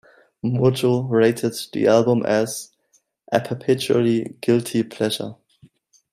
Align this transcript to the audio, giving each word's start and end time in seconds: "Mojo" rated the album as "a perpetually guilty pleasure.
"Mojo" 0.43 1.07
rated 1.07 1.53
the 1.73 1.85
album 1.85 2.25
as 2.25 2.71
"a 3.31 3.39
perpetually 3.39 4.35
guilty 4.41 4.81
pleasure. 4.81 5.35